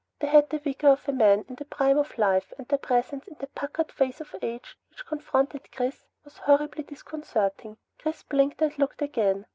[0.19, 3.27] They had the vigor of a man in the prime of life, and their presence
[3.27, 7.77] in that puckered face of age which confronted Chris was horribly disconcerting.
[7.99, 9.45] Chris blinked and looked again.